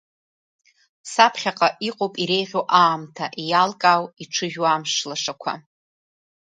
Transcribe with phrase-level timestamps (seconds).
[1.11, 5.53] Саԥхьаҟа иҟоуп иреиӷьу аамҭа, иалкаау, иҽыжәу амш лашақәа.